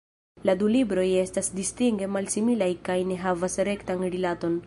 La 0.49 0.53
du 0.61 0.69
libroj 0.75 1.03
estas 1.23 1.49
distinge 1.59 2.09
malsimilaj 2.15 2.71
kaj 2.89 2.97
ne 3.13 3.21
havas 3.27 3.61
rektan 3.71 4.05
rilaton. 4.17 4.59